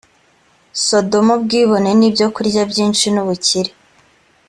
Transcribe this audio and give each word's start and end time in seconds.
sodomu 0.85 1.31
ubwibone 1.37 1.89
n 1.99 2.01
ibyokurya 2.07 2.61
byinshi 2.71 3.05
n 3.11 3.15
ubukire 3.23 3.71